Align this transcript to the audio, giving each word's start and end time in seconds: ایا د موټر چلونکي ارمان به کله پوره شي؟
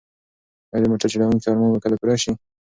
ایا 0.71 0.79
د 0.81 0.85
موټر 0.91 1.07
چلونکي 1.13 1.47
ارمان 1.49 1.69
به 1.73 1.79
کله 1.83 1.95
پوره 1.99 2.15
شي؟ 2.23 2.31